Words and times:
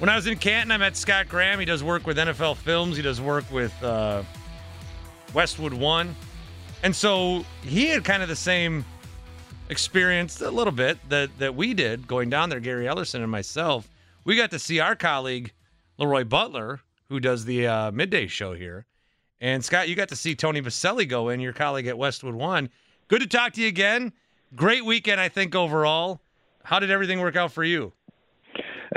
When 0.00 0.10
I 0.10 0.16
was 0.16 0.26
in 0.26 0.36
Canton, 0.38 0.72
I 0.72 0.76
met 0.76 0.96
Scott 0.96 1.28
Graham. 1.28 1.60
He 1.60 1.64
does 1.64 1.84
work 1.84 2.04
with 2.04 2.18
NFL 2.18 2.56
Films. 2.56 2.96
He 2.96 3.02
does 3.02 3.20
work 3.20 3.48
with 3.52 3.72
uh, 3.82 4.24
Westwood 5.32 5.72
One, 5.72 6.16
and 6.82 6.94
so 6.94 7.44
he 7.62 7.86
had 7.86 8.04
kind 8.04 8.20
of 8.20 8.28
the 8.28 8.36
same 8.36 8.84
experience 9.68 10.40
a 10.40 10.50
little 10.50 10.72
bit 10.72 10.98
that 11.10 11.30
that 11.38 11.54
we 11.54 11.74
did 11.74 12.08
going 12.08 12.28
down 12.28 12.48
there. 12.48 12.58
Gary 12.58 12.86
Ellerson 12.86 13.22
and 13.22 13.30
myself, 13.30 13.88
we 14.24 14.34
got 14.34 14.50
to 14.50 14.58
see 14.58 14.80
our 14.80 14.96
colleague 14.96 15.52
Leroy 15.96 16.24
Butler, 16.24 16.80
who 17.08 17.20
does 17.20 17.44
the 17.44 17.68
uh, 17.68 17.90
midday 17.92 18.26
show 18.26 18.52
here, 18.52 18.86
and 19.40 19.64
Scott, 19.64 19.88
you 19.88 19.94
got 19.94 20.08
to 20.08 20.16
see 20.16 20.34
Tony 20.34 20.60
Boselli 20.60 21.08
go 21.08 21.28
in, 21.28 21.38
your 21.38 21.52
colleague 21.52 21.86
at 21.86 21.96
Westwood 21.96 22.34
One. 22.34 22.68
Good 23.06 23.20
to 23.20 23.28
talk 23.28 23.52
to 23.52 23.62
you 23.62 23.68
again. 23.68 24.12
Great 24.56 24.84
weekend, 24.84 25.20
I 25.20 25.28
think 25.28 25.54
overall. 25.54 26.20
How 26.64 26.80
did 26.80 26.90
everything 26.90 27.20
work 27.20 27.36
out 27.36 27.52
for 27.52 27.62
you? 27.62 27.92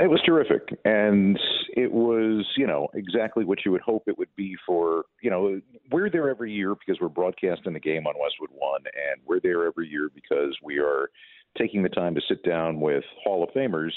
It 0.00 0.08
was 0.08 0.22
terrific, 0.24 0.78
and 0.84 1.38
it 1.76 1.90
was, 1.90 2.46
you 2.56 2.68
know, 2.68 2.88
exactly 2.94 3.44
what 3.44 3.64
you 3.64 3.72
would 3.72 3.80
hope 3.80 4.04
it 4.06 4.16
would 4.16 4.34
be 4.36 4.56
for, 4.64 5.06
you 5.20 5.30
know, 5.30 5.60
we're 5.90 6.08
there 6.08 6.28
every 6.28 6.52
year 6.52 6.76
because 6.76 7.00
we're 7.00 7.08
broadcasting 7.08 7.72
the 7.72 7.80
game 7.80 8.06
on 8.06 8.14
Westwood 8.20 8.50
One, 8.52 8.82
and 8.86 9.20
we're 9.26 9.40
there 9.40 9.66
every 9.66 9.88
year 9.88 10.08
because 10.14 10.56
we 10.62 10.78
are 10.78 11.10
taking 11.56 11.82
the 11.82 11.88
time 11.88 12.14
to 12.14 12.20
sit 12.28 12.44
down 12.44 12.80
with 12.80 13.02
Hall 13.24 13.42
of 13.42 13.50
Famers, 13.50 13.90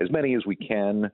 as 0.00 0.08
many 0.12 0.36
as 0.36 0.46
we 0.46 0.54
can, 0.54 1.10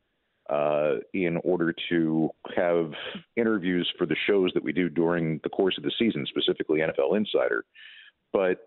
uh, 0.50 0.96
in 1.14 1.38
order 1.42 1.74
to 1.88 2.28
have 2.54 2.92
interviews 3.36 3.90
for 3.96 4.06
the 4.06 4.16
shows 4.26 4.50
that 4.52 4.62
we 4.62 4.72
do 4.72 4.90
during 4.90 5.40
the 5.44 5.48
course 5.48 5.78
of 5.78 5.82
the 5.82 5.92
season, 5.98 6.26
specifically 6.26 6.80
NFL 6.80 7.16
Insider. 7.16 7.64
But 8.34 8.58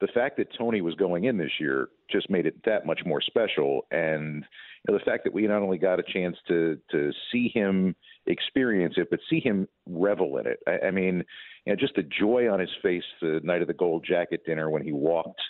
the 0.00 0.08
fact 0.08 0.36
that 0.36 0.48
Tony 0.56 0.80
was 0.80 0.94
going 0.94 1.24
in 1.24 1.38
this 1.38 1.52
year 1.58 1.88
just 2.10 2.28
made 2.28 2.46
it 2.46 2.62
that 2.64 2.86
much 2.86 3.00
more 3.06 3.20
special. 3.20 3.86
And 3.90 4.44
you 4.44 4.92
know, 4.92 4.98
the 4.98 5.04
fact 5.04 5.24
that 5.24 5.32
we 5.32 5.46
not 5.46 5.62
only 5.62 5.78
got 5.78 5.98
a 5.98 6.02
chance 6.02 6.36
to 6.48 6.78
to 6.90 7.12
see 7.32 7.50
him 7.52 7.96
experience 8.26 8.94
it, 8.96 9.08
but 9.10 9.20
see 9.30 9.40
him 9.40 9.68
revel 9.86 10.38
in 10.38 10.46
it. 10.46 10.58
I, 10.66 10.88
I 10.88 10.90
mean, 10.90 11.24
you 11.64 11.72
know, 11.72 11.76
just 11.76 11.94
the 11.94 12.02
joy 12.02 12.50
on 12.52 12.60
his 12.60 12.70
face 12.82 13.04
the 13.20 13.40
night 13.42 13.62
of 13.62 13.68
the 13.68 13.74
gold 13.74 14.04
jacket 14.06 14.42
dinner 14.44 14.70
when 14.70 14.82
he 14.82 14.92
walked 14.92 15.40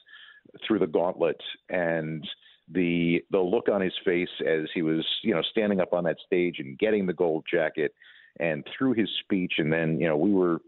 through 0.66 0.78
the 0.78 0.86
gauntlet 0.86 1.40
and 1.68 2.26
the 2.72 3.22
the 3.30 3.38
look 3.38 3.68
on 3.68 3.80
his 3.80 3.94
face 4.04 4.28
as 4.46 4.68
he 4.74 4.82
was 4.82 5.04
you 5.22 5.34
know 5.34 5.42
standing 5.50 5.80
up 5.80 5.92
on 5.92 6.04
that 6.04 6.16
stage 6.24 6.56
and 6.58 6.78
getting 6.78 7.06
the 7.06 7.12
gold 7.12 7.44
jacket 7.50 7.94
and 8.40 8.66
through 8.76 8.92
his 8.92 9.08
speech 9.20 9.54
and 9.58 9.72
then 9.72 10.00
you 10.00 10.08
know 10.08 10.16
we 10.16 10.32
were 10.32 10.58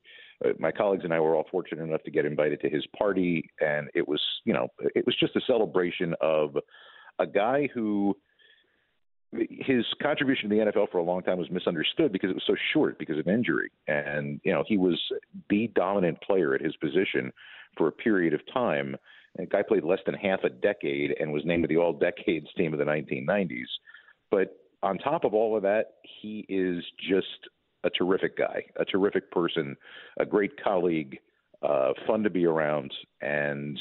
Uh, 0.44 0.50
my 0.58 0.70
colleagues 0.70 1.04
and 1.04 1.12
I 1.12 1.20
were 1.20 1.34
all 1.34 1.46
fortunate 1.50 1.82
enough 1.82 2.02
to 2.04 2.10
get 2.10 2.24
invited 2.24 2.60
to 2.60 2.70
his 2.70 2.86
party, 2.96 3.50
and 3.60 3.88
it 3.94 4.06
was, 4.06 4.22
you 4.44 4.52
know, 4.52 4.68
it 4.94 5.04
was 5.04 5.16
just 5.18 5.36
a 5.36 5.40
celebration 5.46 6.14
of 6.20 6.56
a 7.18 7.26
guy 7.26 7.68
who 7.74 8.16
his 9.32 9.84
contribution 10.02 10.48
to 10.48 10.56
the 10.56 10.62
NFL 10.62 10.90
for 10.90 10.98
a 10.98 11.02
long 11.02 11.22
time 11.22 11.38
was 11.38 11.50
misunderstood 11.50 12.12
because 12.12 12.30
it 12.30 12.34
was 12.34 12.44
so 12.46 12.56
short 12.72 12.98
because 12.98 13.18
of 13.18 13.28
injury, 13.28 13.70
and 13.86 14.40
you 14.44 14.52
know 14.52 14.64
he 14.66 14.78
was 14.78 14.98
the 15.50 15.70
dominant 15.74 16.20
player 16.22 16.54
at 16.54 16.62
his 16.62 16.74
position 16.76 17.32
for 17.76 17.88
a 17.88 17.92
period 17.92 18.32
of 18.32 18.40
time. 18.52 18.96
The 19.36 19.46
guy 19.46 19.62
played 19.62 19.84
less 19.84 20.00
than 20.06 20.14
half 20.14 20.40
a 20.44 20.48
decade 20.48 21.14
and 21.20 21.32
was 21.32 21.44
named 21.44 21.64
to 21.64 21.68
the 21.68 21.76
All 21.76 21.92
Decades 21.92 22.48
team 22.56 22.72
of 22.72 22.78
the 22.78 22.84
1990s. 22.84 23.68
But 24.30 24.56
on 24.82 24.98
top 24.98 25.24
of 25.24 25.34
all 25.34 25.56
of 25.56 25.62
that, 25.62 25.94
he 26.02 26.44
is 26.48 26.82
just 27.08 27.26
a 27.88 27.90
terrific 27.98 28.36
guy, 28.36 28.64
a 28.76 28.84
terrific 28.84 29.30
person, 29.30 29.76
a 30.20 30.26
great 30.26 30.62
colleague, 30.62 31.18
uh, 31.62 31.92
fun 32.06 32.22
to 32.22 32.30
be 32.30 32.44
around, 32.44 32.92
and 33.20 33.78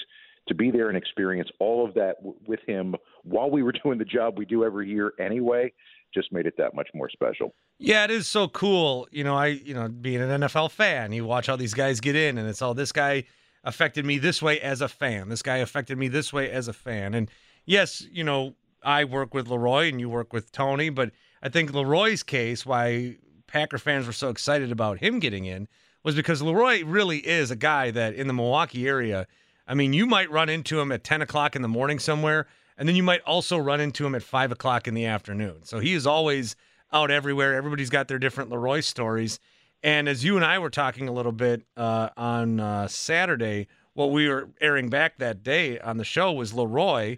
to 0.47 0.55
be 0.55 0.71
there 0.71 0.87
and 0.87 0.97
experience 0.97 1.49
all 1.59 1.85
of 1.85 1.93
that 1.93 2.15
w- 2.17 2.37
with 2.47 2.61
him 2.65 2.95
while 3.23 3.51
we 3.51 3.61
were 3.61 3.73
doing 3.83 3.97
the 3.97 4.05
job 4.05 4.37
we 4.37 4.45
do 4.45 4.63
every 4.63 4.89
year 4.89 5.13
anyway 5.19 5.71
just 6.13 6.31
made 6.31 6.45
it 6.45 6.55
that 6.57 6.73
much 6.73 6.87
more 6.93 7.09
special. 7.09 7.53
Yeah, 7.79 8.05
it 8.05 8.11
is 8.11 8.27
so 8.27 8.47
cool. 8.47 9.09
You 9.11 9.25
know, 9.25 9.35
I, 9.35 9.47
you 9.47 9.73
know, 9.73 9.89
being 9.89 10.21
an 10.21 10.41
NFL 10.41 10.71
fan, 10.71 11.11
you 11.11 11.25
watch 11.25 11.49
all 11.49 11.57
these 11.57 11.73
guys 11.73 11.99
get 11.99 12.15
in 12.15 12.37
and 12.37 12.47
it's 12.47 12.61
all 12.61 12.73
this 12.73 12.93
guy 12.93 13.25
affected 13.65 14.05
me 14.05 14.17
this 14.17 14.41
way 14.41 14.59
as 14.61 14.79
a 14.79 14.87
fan. 14.87 15.27
This 15.27 15.41
guy 15.41 15.57
affected 15.57 15.97
me 15.97 16.07
this 16.07 16.31
way 16.31 16.49
as 16.49 16.69
a 16.69 16.73
fan. 16.73 17.13
And 17.13 17.29
yes, 17.65 18.05
you 18.09 18.23
know, 18.23 18.55
I 18.83 19.03
work 19.03 19.33
with 19.33 19.49
Leroy 19.49 19.89
and 19.89 19.99
you 19.99 20.07
work 20.09 20.31
with 20.31 20.51
Tony, 20.53 20.89
but 20.89 21.11
I 21.43 21.49
think 21.49 21.73
Leroy's 21.73 22.23
case, 22.23 22.65
why 22.65 23.17
Packer 23.47 23.77
fans 23.77 24.05
were 24.05 24.13
so 24.13 24.29
excited 24.29 24.71
about 24.71 24.99
him 24.99 25.19
getting 25.19 25.45
in, 25.45 25.67
was 26.03 26.15
because 26.15 26.41
Leroy 26.41 26.83
really 26.83 27.19
is 27.19 27.51
a 27.51 27.55
guy 27.55 27.91
that 27.91 28.13
in 28.13 28.27
the 28.27 28.33
Milwaukee 28.33 28.87
area, 28.87 29.27
I 29.67 29.73
mean, 29.73 29.93
you 29.93 30.05
might 30.05 30.31
run 30.31 30.49
into 30.49 30.79
him 30.79 30.91
at 30.91 31.03
10 31.03 31.21
o'clock 31.21 31.55
in 31.55 31.61
the 31.61 31.67
morning 31.67 31.99
somewhere, 31.99 32.47
and 32.77 32.87
then 32.87 32.95
you 32.95 33.03
might 33.03 33.21
also 33.21 33.57
run 33.57 33.81
into 33.81 34.05
him 34.05 34.15
at 34.15 34.23
5 34.23 34.51
o'clock 34.51 34.87
in 34.87 34.93
the 34.93 35.05
afternoon. 35.05 35.63
So 35.63 35.79
he 35.79 35.93
is 35.93 36.07
always 36.07 36.55
out 36.93 37.11
everywhere. 37.11 37.55
Everybody's 37.55 37.89
got 37.89 38.07
their 38.07 38.19
different 38.19 38.49
Leroy 38.49 38.79
stories. 38.81 39.39
And 39.83 40.07
as 40.07 40.23
you 40.23 40.35
and 40.35 40.45
I 40.45 40.59
were 40.59 40.69
talking 40.69 41.07
a 41.07 41.11
little 41.11 41.31
bit 41.31 41.63
uh, 41.75 42.09
on 42.15 42.59
uh, 42.59 42.87
Saturday, 42.87 43.67
what 43.93 44.11
we 44.11 44.27
were 44.27 44.49
airing 44.61 44.89
back 44.89 45.17
that 45.17 45.43
day 45.43 45.79
on 45.79 45.97
the 45.97 46.03
show 46.03 46.31
was 46.31 46.53
Leroy 46.53 47.17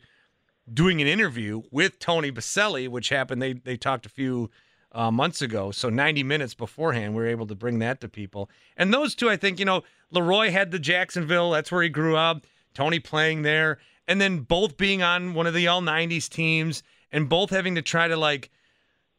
doing 0.73 1.01
an 1.01 1.07
interview 1.07 1.61
with 1.71 1.99
Tony 1.99 2.31
Boselli, 2.31 2.87
which 2.87 3.09
happened. 3.09 3.41
They 3.41 3.53
they 3.53 3.77
talked 3.77 4.05
a 4.05 4.09
few 4.09 4.49
uh, 4.91 5.11
months 5.11 5.41
ago, 5.41 5.71
so 5.71 5.89
90 5.89 6.23
minutes 6.23 6.53
beforehand, 6.53 7.13
we 7.13 7.21
were 7.21 7.27
able 7.27 7.47
to 7.47 7.55
bring 7.55 7.79
that 7.79 8.01
to 8.01 8.09
people. 8.09 8.49
And 8.75 8.93
those 8.93 9.13
two, 9.13 9.29
I 9.29 9.37
think, 9.37 9.59
you 9.59 9.65
know, 9.65 9.83
Leroy 10.11 10.49
had 10.49 10.71
the 10.71 10.79
Jacksonville. 10.79 11.51
That's 11.51 11.71
where 11.71 11.83
he 11.83 11.89
grew 11.89 12.15
up. 12.15 12.45
Tony 12.73 12.99
playing 12.99 13.41
there, 13.41 13.79
and 14.07 14.21
then 14.21 14.39
both 14.39 14.77
being 14.77 15.01
on 15.01 15.33
one 15.33 15.47
of 15.47 15.53
the 15.53 15.67
all 15.67 15.81
90s 15.81 16.29
teams, 16.29 16.83
and 17.11 17.27
both 17.27 17.49
having 17.49 17.75
to 17.75 17.81
try 17.81 18.07
to 18.07 18.15
like, 18.15 18.49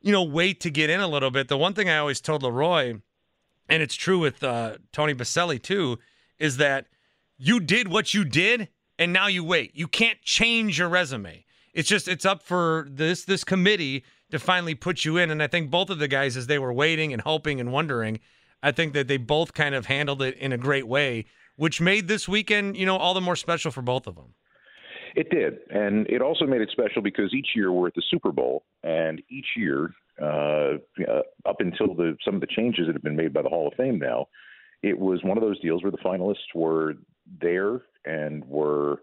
you 0.00 0.12
know, 0.12 0.22
wait 0.22 0.60
to 0.60 0.70
get 0.70 0.90
in 0.90 1.00
a 1.00 1.08
little 1.08 1.30
bit. 1.30 1.48
The 1.48 1.58
one 1.58 1.74
thing 1.74 1.88
I 1.88 1.98
always 1.98 2.20
told 2.20 2.42
Leroy, 2.42 2.94
and 3.68 3.82
it's 3.82 3.94
true 3.94 4.18
with 4.18 4.42
uh, 4.42 4.78
Tony 4.92 5.14
Boselli 5.14 5.60
too, 5.60 5.98
is 6.38 6.56
that 6.58 6.86
you 7.36 7.60
did 7.60 7.88
what 7.88 8.14
you 8.14 8.24
did, 8.24 8.68
and 8.98 9.12
now 9.12 9.26
you 9.26 9.44
wait. 9.44 9.72
You 9.74 9.88
can't 9.88 10.20
change 10.22 10.78
your 10.78 10.88
resume. 10.88 11.44
It's 11.74 11.88
just 11.88 12.08
it's 12.08 12.24
up 12.24 12.42
for 12.42 12.86
this 12.90 13.24
this 13.24 13.44
committee 13.44 14.04
to 14.30 14.38
finally 14.38 14.74
put 14.74 15.04
you 15.04 15.16
in. 15.16 15.30
And 15.30 15.42
I 15.42 15.46
think 15.46 15.70
both 15.70 15.90
of 15.90 15.98
the 15.98 16.08
guys, 16.08 16.36
as 16.36 16.46
they 16.46 16.58
were 16.58 16.72
waiting 16.72 17.12
and 17.12 17.22
hoping 17.22 17.60
and 17.60 17.72
wondering, 17.72 18.20
I 18.62 18.72
think 18.72 18.92
that 18.94 19.08
they 19.08 19.16
both 19.16 19.54
kind 19.54 19.74
of 19.74 19.86
handled 19.86 20.22
it 20.22 20.36
in 20.36 20.52
a 20.52 20.58
great 20.58 20.86
way, 20.86 21.26
which 21.56 21.80
made 21.80 22.08
this 22.08 22.28
weekend, 22.28 22.76
you 22.76 22.86
know, 22.86 22.96
all 22.96 23.14
the 23.14 23.20
more 23.20 23.36
special 23.36 23.70
for 23.70 23.82
both 23.82 24.06
of 24.06 24.16
them. 24.16 24.34
It 25.16 25.28
did, 25.30 25.58
and 25.70 26.06
it 26.08 26.22
also 26.22 26.46
made 26.46 26.60
it 26.60 26.70
special 26.70 27.02
because 27.02 27.34
each 27.34 27.48
year 27.56 27.72
we're 27.72 27.88
at 27.88 27.94
the 27.94 28.02
Super 28.08 28.30
Bowl, 28.30 28.62
and 28.84 29.20
each 29.28 29.46
year, 29.56 29.92
uh, 30.22 30.74
uh, 31.08 31.22
up 31.44 31.56
until 31.58 31.94
the 31.94 32.16
some 32.24 32.36
of 32.36 32.40
the 32.40 32.46
changes 32.46 32.86
that 32.86 32.92
have 32.92 33.02
been 33.02 33.16
made 33.16 33.32
by 33.32 33.42
the 33.42 33.48
Hall 33.48 33.66
of 33.66 33.74
Fame 33.74 33.98
now, 33.98 34.28
it 34.82 34.96
was 34.96 35.24
one 35.24 35.36
of 35.36 35.42
those 35.42 35.58
deals 35.60 35.82
where 35.82 35.90
the 35.90 35.98
finalists 35.98 36.54
were 36.54 36.94
there 37.40 37.82
and 38.04 38.44
were, 38.44 39.02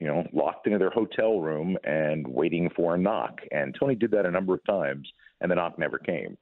you 0.00 0.06
know, 0.06 0.26
locked 0.32 0.66
into 0.66 0.78
their 0.78 0.90
hotel 0.90 1.40
room 1.40 1.76
and 1.84 2.26
waiting 2.26 2.68
for 2.76 2.94
a 2.94 2.98
knock. 2.98 3.40
And 3.50 3.74
Tony 3.78 3.94
did 3.94 4.10
that 4.10 4.26
a 4.26 4.30
number 4.30 4.54
of 4.54 4.64
times, 4.64 5.08
and 5.40 5.50
the 5.50 5.54
knock 5.54 5.78
never 5.78 5.98
came. 5.98 6.36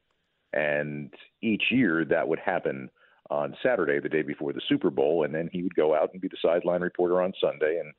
And 0.53 1.13
each 1.43 1.65
year 1.71 2.05
that 2.05 2.27
would 2.27 2.39
happen 2.39 2.91
on 3.31 3.57
Saturday, 3.63 4.01
the 4.01 4.09
day 4.09 4.23
before 4.23 4.53
the 4.53 4.61
Super 4.69 4.91
Bowl, 4.91 5.25
and 5.25 5.35
then 5.35 5.49
he 5.53 5.63
would 5.63 5.75
go 5.75 5.95
out 5.95 6.11
and 6.13 6.21
be 6.21 6.29
the 6.29 6.37
sideline 6.43 6.83
reporter 6.83 7.23
on 7.23 7.33
Sunday 7.41 7.79
and 7.79 7.93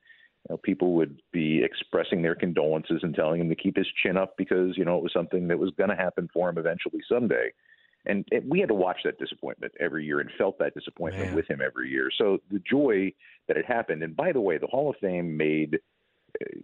you 0.48 0.54
know, 0.54 0.58
people 0.58 0.94
would 0.94 1.22
be 1.32 1.64
expressing 1.64 2.22
their 2.22 2.36
condolences 2.36 3.00
and 3.02 3.16
telling 3.16 3.42
him 3.42 3.50
to 3.50 3.56
keep 3.56 3.76
his 3.76 3.88
chin 4.04 4.16
up 4.16 4.36
because 4.38 4.78
you 4.78 4.86
know 4.86 4.96
it 4.98 5.04
was 5.04 5.14
something 5.14 5.48
that 5.48 5.58
was 5.58 5.72
going 5.78 5.90
to 5.90 5.96
happen 5.96 6.30
for 6.32 6.50
him 6.50 6.58
eventually 6.58 7.02
someday. 7.10 7.52
And 8.06 8.26
it, 8.32 8.44
we 8.48 8.60
had 8.60 8.70
to 8.70 8.76
watch 8.76 9.00
that 9.06 9.18
disappointment 9.20 9.74
every 9.80 10.06
year 10.06 10.20
and 10.20 10.30
felt 10.38 10.60
that 10.60 10.74
disappointment 10.74 11.28
Man. 11.28 11.36
with 11.36 11.50
him 11.50 11.60
every 11.66 11.90
year. 11.90 12.10
So 12.18 12.40
the 12.52 12.60
joy 12.60 13.12
that 13.48 13.58
it 13.58 13.66
happened. 13.66 14.04
And 14.04 14.16
by 14.16 14.32
the 14.32 14.42
way, 14.42 14.58
the 14.58 14.68
Hall 14.68 14.90
of 14.90 14.96
Fame 15.02 15.36
made 15.36 15.80
uh, 16.42 16.60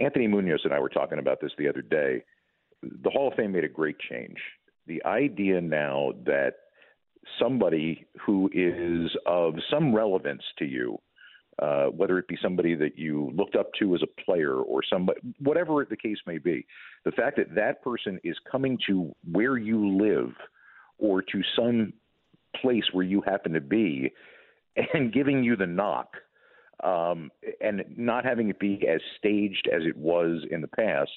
Anthony 0.00 0.26
Munoz 0.26 0.60
and 0.64 0.72
I 0.72 0.80
were 0.80 0.88
talking 0.88 1.18
about 1.18 1.40
this 1.40 1.52
the 1.58 1.68
other 1.68 1.82
day. 1.82 2.24
The 2.82 3.10
Hall 3.10 3.28
of 3.28 3.34
Fame 3.34 3.52
made 3.52 3.64
a 3.64 3.68
great 3.68 3.96
change. 3.98 4.38
The 4.86 5.04
idea 5.04 5.60
now 5.60 6.12
that 6.24 6.54
somebody 7.38 8.06
who 8.24 8.48
is 8.52 9.10
of 9.26 9.54
some 9.70 9.94
relevance 9.94 10.42
to 10.58 10.64
you, 10.64 10.98
uh, 11.60 11.86
whether 11.86 12.18
it 12.18 12.28
be 12.28 12.38
somebody 12.40 12.74
that 12.76 12.96
you 12.96 13.32
looked 13.34 13.56
up 13.56 13.70
to 13.80 13.94
as 13.94 14.02
a 14.02 14.22
player 14.22 14.54
or 14.54 14.80
somebody, 14.90 15.20
whatever 15.40 15.84
the 15.84 15.96
case 15.96 16.18
may 16.26 16.38
be, 16.38 16.64
the 17.04 17.10
fact 17.10 17.36
that 17.36 17.54
that 17.54 17.82
person 17.82 18.18
is 18.22 18.36
coming 18.50 18.78
to 18.86 19.14
where 19.30 19.58
you 19.58 19.98
live 19.98 20.32
or 20.98 21.22
to 21.22 21.42
some 21.56 21.92
place 22.60 22.84
where 22.92 23.04
you 23.04 23.22
happen 23.22 23.52
to 23.52 23.60
be 23.60 24.12
and 24.94 25.12
giving 25.12 25.42
you 25.42 25.56
the 25.56 25.66
knock 25.66 26.14
um, 26.82 27.30
and 27.60 27.84
not 27.96 28.24
having 28.24 28.48
it 28.50 28.58
be 28.58 28.86
as 28.88 29.00
staged 29.18 29.68
as 29.72 29.82
it 29.84 29.96
was 29.96 30.44
in 30.50 30.60
the 30.60 30.68
past 30.68 31.10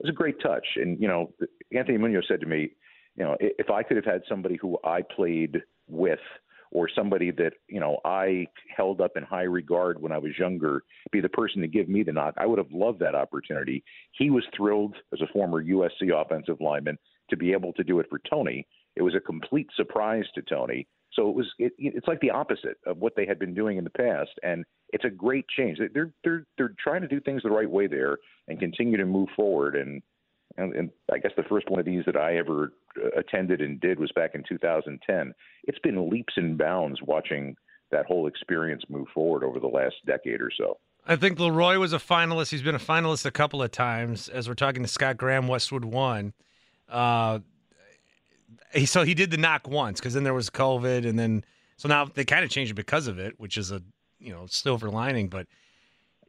was 0.00 0.08
a 0.08 0.12
great 0.12 0.40
touch. 0.40 0.66
And, 0.76 1.00
you 1.00 1.08
know, 1.08 1.32
Anthony 1.74 1.98
Munoz 1.98 2.24
said 2.28 2.40
to 2.40 2.46
me, 2.46 2.70
you 3.16 3.24
know, 3.24 3.36
if 3.40 3.70
I 3.70 3.82
could 3.82 3.96
have 3.96 4.06
had 4.06 4.22
somebody 4.28 4.56
who 4.56 4.78
I 4.84 5.02
played 5.02 5.62
with 5.86 6.18
or 6.70 6.88
somebody 6.94 7.30
that, 7.30 7.52
you 7.68 7.78
know, 7.78 7.98
I 8.06 8.46
held 8.74 9.02
up 9.02 9.12
in 9.16 9.22
high 9.22 9.42
regard 9.42 10.00
when 10.00 10.12
I 10.12 10.18
was 10.18 10.32
younger 10.38 10.82
be 11.10 11.20
the 11.20 11.28
person 11.28 11.60
to 11.60 11.68
give 11.68 11.88
me 11.88 12.02
the 12.02 12.12
knock, 12.12 12.34
I 12.38 12.46
would 12.46 12.58
have 12.58 12.72
loved 12.72 13.00
that 13.00 13.14
opportunity. 13.14 13.84
He 14.12 14.30
was 14.30 14.44
thrilled 14.56 14.96
as 15.12 15.20
a 15.20 15.30
former 15.32 15.62
USC 15.62 16.10
offensive 16.14 16.60
lineman 16.60 16.98
to 17.28 17.36
be 17.36 17.52
able 17.52 17.74
to 17.74 17.84
do 17.84 18.00
it 18.00 18.06
for 18.08 18.20
Tony. 18.30 18.66
It 18.96 19.02
was 19.02 19.14
a 19.14 19.20
complete 19.20 19.68
surprise 19.76 20.24
to 20.34 20.42
Tony. 20.42 20.86
So 21.14 21.28
it 21.28 21.34
was 21.34 21.46
it, 21.58 21.72
it's 21.78 22.08
like 22.08 22.20
the 22.20 22.30
opposite 22.30 22.78
of 22.86 22.98
what 22.98 23.14
they 23.16 23.26
had 23.26 23.38
been 23.38 23.54
doing 23.54 23.76
in 23.76 23.84
the 23.84 23.90
past, 23.90 24.30
and 24.42 24.64
it's 24.92 25.04
a 25.04 25.10
great 25.10 25.46
change. 25.48 25.78
They're 25.92 26.12
they're 26.24 26.46
they're 26.56 26.74
trying 26.82 27.02
to 27.02 27.08
do 27.08 27.20
things 27.20 27.42
the 27.42 27.50
right 27.50 27.68
way 27.68 27.86
there 27.86 28.18
and 28.48 28.58
continue 28.58 28.96
to 28.96 29.04
move 29.04 29.28
forward. 29.36 29.76
And 29.76 30.02
and, 30.56 30.74
and 30.74 30.90
I 31.12 31.18
guess 31.18 31.32
the 31.36 31.44
first 31.44 31.68
one 31.70 31.80
of 31.80 31.86
these 31.86 32.04
that 32.06 32.16
I 32.16 32.36
ever 32.36 32.72
uh, 33.02 33.08
attended 33.18 33.60
and 33.60 33.80
did 33.80 33.98
was 33.98 34.12
back 34.12 34.34
in 34.34 34.42
2010. 34.48 35.32
It's 35.64 35.78
been 35.80 36.10
leaps 36.10 36.34
and 36.36 36.56
bounds 36.58 37.00
watching 37.02 37.56
that 37.90 38.06
whole 38.06 38.26
experience 38.26 38.82
move 38.88 39.06
forward 39.14 39.44
over 39.44 39.60
the 39.60 39.66
last 39.66 39.96
decade 40.06 40.40
or 40.40 40.50
so. 40.56 40.78
I 41.06 41.16
think 41.16 41.38
Leroy 41.38 41.78
was 41.78 41.92
a 41.92 41.98
finalist. 41.98 42.50
He's 42.50 42.62
been 42.62 42.74
a 42.74 42.80
finalist 42.80 43.26
a 43.26 43.30
couple 43.30 43.62
of 43.62 43.70
times. 43.70 44.28
As 44.28 44.48
we're 44.48 44.54
talking 44.54 44.82
to 44.82 44.88
Scott 44.88 45.16
Graham, 45.16 45.48
Westwood 45.48 45.84
One. 45.84 46.32
Uh, 46.88 47.40
he, 48.74 48.86
so 48.86 49.04
he 49.04 49.14
did 49.14 49.30
the 49.30 49.36
knock 49.36 49.68
once 49.68 50.00
because 50.00 50.14
then 50.14 50.24
there 50.24 50.34
was 50.34 50.50
COVID, 50.50 51.06
and 51.06 51.18
then 51.18 51.44
so 51.76 51.88
now 51.88 52.04
they 52.04 52.24
kind 52.24 52.44
of 52.44 52.50
changed 52.50 52.70
it 52.70 52.74
because 52.74 53.06
of 53.06 53.18
it, 53.18 53.38
which 53.38 53.56
is 53.56 53.70
a 53.72 53.82
you 54.18 54.32
know 54.32 54.46
silver 54.46 54.90
lining. 54.90 55.28
But 55.28 55.46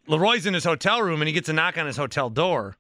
Leroy's 0.08 0.46
in 0.46 0.54
his 0.54 0.64
hotel 0.64 1.02
room 1.02 1.22
and 1.22 1.28
he 1.28 1.34
gets 1.34 1.50
a 1.50 1.54
knock 1.54 1.78
on 1.78 1.86
his 1.86 1.98
hotel 1.98 2.30
door, 2.30 2.76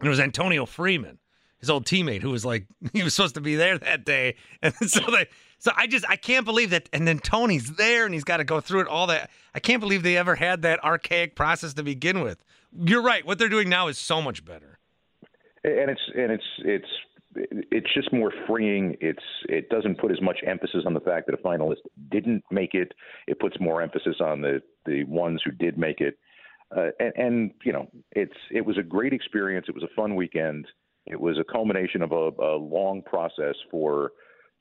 and 0.00 0.06
it 0.06 0.10
was 0.10 0.20
Antonio 0.20 0.66
Freeman, 0.66 1.18
his 1.58 1.70
old 1.70 1.86
teammate, 1.86 2.22
who 2.22 2.30
was 2.30 2.44
like 2.44 2.66
he 2.92 3.02
was 3.02 3.14
supposed 3.14 3.34
to 3.34 3.40
be 3.40 3.56
there 3.56 3.78
that 3.78 4.04
day, 4.04 4.36
and 4.62 4.74
so 4.74 5.00
they. 5.10 5.28
So 5.58 5.70
I 5.76 5.86
just 5.86 6.04
I 6.08 6.16
can't 6.16 6.44
believe 6.44 6.70
that, 6.70 6.88
and 6.92 7.06
then 7.06 7.20
Tony's 7.20 7.76
there 7.76 8.04
and 8.04 8.12
he's 8.12 8.24
got 8.24 8.38
to 8.38 8.44
go 8.44 8.60
through 8.60 8.80
it 8.80 8.88
all 8.88 9.06
that. 9.06 9.30
I 9.54 9.60
can't 9.60 9.80
believe 9.80 10.02
they 10.02 10.16
ever 10.16 10.34
had 10.34 10.62
that 10.62 10.82
archaic 10.82 11.36
process 11.36 11.72
to 11.74 11.84
begin 11.84 12.20
with. 12.20 12.42
You're 12.76 13.02
right. 13.02 13.24
What 13.24 13.38
they're 13.38 13.48
doing 13.48 13.68
now 13.68 13.86
is 13.86 13.96
so 13.96 14.20
much 14.20 14.44
better. 14.44 14.80
And 15.62 15.88
it's 15.88 16.00
and 16.16 16.32
it's 16.32 16.44
it's 16.64 16.88
it's 17.34 17.92
just 17.94 18.12
more 18.12 18.32
freeing. 18.46 18.96
It's 19.00 19.22
it 19.48 19.68
doesn't 19.68 19.98
put 19.98 20.10
as 20.10 20.20
much 20.20 20.38
emphasis 20.46 20.84
on 20.86 20.94
the 20.94 21.00
fact 21.00 21.26
that 21.26 21.34
a 21.34 21.42
finalist 21.42 21.82
didn't 22.10 22.44
make 22.50 22.74
it. 22.74 22.92
It 23.26 23.40
puts 23.40 23.56
more 23.60 23.82
emphasis 23.82 24.16
on 24.20 24.40
the 24.40 24.60
the 24.86 25.04
ones 25.04 25.40
who 25.44 25.50
did 25.52 25.78
make 25.78 26.00
it. 26.00 26.18
Uh, 26.76 26.88
and, 26.98 27.12
and 27.16 27.50
you 27.64 27.72
know, 27.72 27.88
it's 28.12 28.36
it 28.50 28.64
was 28.64 28.78
a 28.78 28.82
great 28.82 29.12
experience. 29.12 29.66
It 29.68 29.74
was 29.74 29.84
a 29.84 29.94
fun 29.94 30.14
weekend. 30.14 30.66
It 31.06 31.20
was 31.20 31.38
a 31.38 31.52
culmination 31.52 32.02
of 32.02 32.12
a, 32.12 32.30
a 32.42 32.56
long 32.56 33.02
process 33.02 33.56
for 33.70 34.12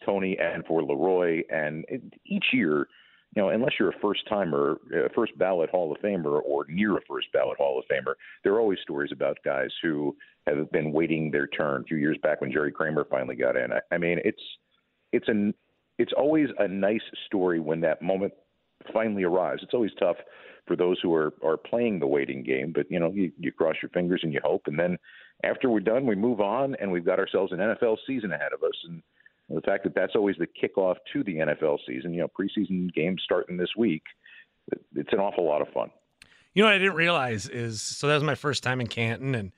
Tony 0.06 0.38
and 0.40 0.66
for 0.66 0.82
Leroy. 0.82 1.42
And 1.50 1.86
it, 1.88 2.02
each 2.26 2.46
year, 2.54 2.88
you 3.36 3.42
know, 3.42 3.50
unless 3.50 3.74
you're 3.80 3.90
a 3.90 4.00
first 4.02 4.28
timer, 4.28 4.78
a 4.94 5.10
first 5.14 5.38
ballot 5.38 5.70
Hall 5.70 5.92
of 5.92 6.02
Famer, 6.02 6.42
or 6.46 6.66
near 6.68 6.98
a 6.98 7.02
first 7.08 7.28
ballot 7.32 7.58
Hall 7.58 7.80
of 7.80 7.86
Famer, 7.86 8.14
there 8.44 8.54
are 8.54 8.60
always 8.60 8.80
stories 8.82 9.12
about 9.14 9.38
guys 9.46 9.70
who 9.82 10.16
have 10.48 10.70
been 10.72 10.92
waiting 10.92 11.32
their 11.32 11.48
turn. 11.48 11.82
A 11.82 11.84
few 11.86 11.98
years 11.98 12.18
back 12.22 12.42
when 12.42 12.52
Jerry 12.52 12.72
Kramer 12.72 13.06
finally 13.10 13.36
got 13.36 13.56
in, 13.56 13.72
I, 13.72 13.80
I 13.92 13.98
mean, 13.98 14.20
it's 14.26 14.42
it's 15.14 15.30
an 15.30 15.54
it's 15.98 16.12
always 16.18 16.50
a 16.60 16.68
nice 16.68 17.02
story 17.28 17.60
when 17.60 17.80
that 17.82 18.02
moment 18.02 18.34
finally 18.92 19.24
arrives. 19.24 19.62
It's 19.64 19.74
always 19.74 19.92
tough 19.98 20.18
for 20.68 20.76
those 20.76 21.00
who 21.02 21.14
are 21.14 21.34
are 21.42 21.58
playing 21.58 22.00
the 22.00 22.08
waiting 22.08 22.44
game, 22.44 22.74
but 22.74 22.86
you 22.90 23.00
know, 23.00 23.12
you, 23.12 23.32
you 23.38 23.54
cross 23.54 23.76
your 23.82 23.90
fingers 23.90 24.22
and 24.24 24.34
you 24.34 24.42
hope, 24.44 24.64
and 24.66 24.78
then 24.78 24.98
after 25.44 25.70
we're 25.70 25.80
done, 25.80 26.06
we 26.06 26.16
move 26.16 26.42
on, 26.42 26.76
and 26.76 26.92
we've 26.92 27.06
got 27.06 27.18
ourselves 27.18 27.52
an 27.52 27.60
NFL 27.60 27.98
season 28.06 28.32
ahead 28.34 28.54
of 28.54 28.62
us, 28.62 28.76
and 28.88 29.02
the 29.56 29.62
fact 29.62 29.84
that 29.84 29.96
that's 29.96 30.16
always 30.16 30.36
the 30.38 30.48
kickoff 30.48 30.96
to 31.14 31.24
the 31.24 31.36
NFL 31.38 31.80
season, 31.88 32.14
you 32.14 32.22
know, 32.22 32.28
preseason 32.28 32.94
games 32.94 33.22
starting 33.24 33.58
this 33.58 33.70
week, 33.78 34.04
it's 34.96 35.12
an 35.12 35.20
awful 35.20 35.46
lot 35.46 35.62
of 35.62 35.70
fun. 35.70 35.90
You 36.54 36.64
know 36.64 36.68
what 36.68 36.76
I 36.76 36.80
didn't 36.80 36.96
realize 36.96 37.48
is 37.48 37.82
so 37.82 38.08
that 38.08 38.16
was 38.16 38.24
my 38.24 38.36
first 38.36 38.64
time 38.64 38.82
in 38.82 38.88
Canton 38.88 39.36
and 39.36 39.52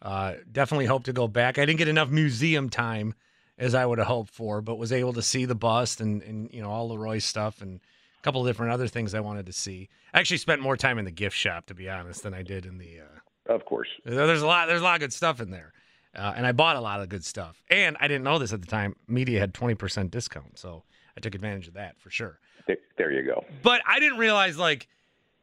uh, 0.00 0.34
definitely 0.50 0.86
hope 0.86 1.04
to 1.04 1.12
go 1.12 1.28
back. 1.28 1.58
I 1.58 1.64
didn't 1.64 1.78
get 1.78 1.88
enough 1.88 2.10
museum 2.10 2.68
time 2.68 3.14
as 3.58 3.74
I 3.74 3.86
would 3.86 3.98
have 3.98 4.08
hoped 4.08 4.30
for, 4.30 4.60
but 4.60 4.76
was 4.76 4.92
able 4.92 5.12
to 5.12 5.22
see 5.22 5.44
the 5.44 5.54
bust 5.54 6.00
and, 6.00 6.22
and 6.22 6.52
you 6.52 6.60
know 6.60 6.70
all 6.70 6.88
Leroy's 6.88 7.24
stuff 7.24 7.62
and 7.62 7.80
a 8.18 8.22
couple 8.22 8.40
of 8.40 8.46
different 8.46 8.72
other 8.72 8.88
things 8.88 9.14
I 9.14 9.20
wanted 9.20 9.46
to 9.46 9.52
see. 9.52 9.88
I 10.12 10.18
actually 10.18 10.38
spent 10.38 10.60
more 10.60 10.76
time 10.76 10.98
in 10.98 11.04
the 11.04 11.12
gift 11.12 11.36
shop 11.36 11.66
to 11.66 11.74
be 11.74 11.88
honest 11.88 12.24
than 12.24 12.34
I 12.34 12.42
did 12.42 12.66
in 12.66 12.78
the. 12.78 13.00
Uh, 13.00 13.54
of 13.54 13.64
course, 13.64 13.88
there's 14.04 14.42
a 14.42 14.46
lot. 14.46 14.66
There's 14.66 14.80
a 14.80 14.84
lot 14.84 14.94
of 14.96 15.00
good 15.00 15.12
stuff 15.12 15.40
in 15.40 15.50
there. 15.50 15.72
Uh, 16.14 16.34
and 16.36 16.46
I 16.46 16.52
bought 16.52 16.76
a 16.76 16.80
lot 16.80 17.00
of 17.00 17.08
good 17.08 17.24
stuff. 17.24 17.62
And 17.70 17.96
I 18.00 18.08
didn't 18.08 18.24
know 18.24 18.38
this 18.38 18.52
at 18.52 18.60
the 18.60 18.66
time. 18.66 18.96
Media 19.08 19.40
had 19.40 19.54
20% 19.54 20.10
discount. 20.10 20.58
So 20.58 20.84
I 21.16 21.20
took 21.20 21.34
advantage 21.34 21.68
of 21.68 21.74
that 21.74 21.98
for 22.00 22.10
sure. 22.10 22.38
There 22.96 23.10
you 23.10 23.22
go. 23.22 23.44
But 23.62 23.80
I 23.86 23.98
didn't 23.98 24.18
realize, 24.18 24.58
like, 24.58 24.88